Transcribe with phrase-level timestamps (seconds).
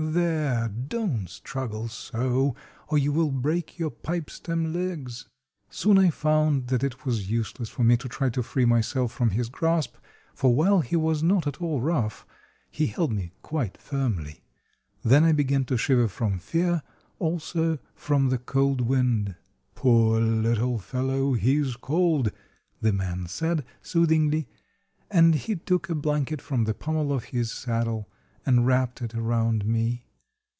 [0.00, 2.54] There—don't struggle so,
[2.88, 5.26] or you will break your pipe stem legs."
[5.70, 9.30] Soon I found that it was useless for me to try to free myself from
[9.30, 9.96] his grasp,
[10.36, 12.24] for while he was not at all rough,
[12.70, 14.44] he held me quite firmly.
[15.04, 16.82] Then I began to shiver from fear;
[17.18, 19.34] also from the cold wind.
[19.74, 22.30] "Poor little fellow—he is cold,"
[22.80, 24.46] the man said, soothingly,
[25.10, 28.08] and he took a blanket from the pommel of his saddle
[28.46, 30.06] and wrapped it around me.